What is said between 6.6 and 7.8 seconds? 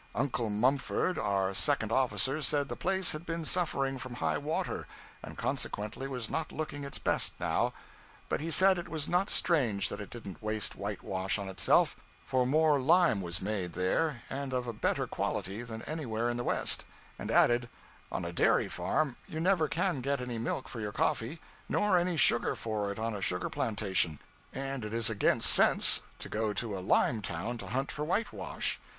its best now.